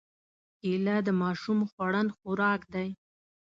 کېله 0.59 0.95
د 1.07 1.09
ماشوم 1.21 1.59
خوړن 1.69 2.07
خوراک 2.17 2.61
دی. 2.73 2.89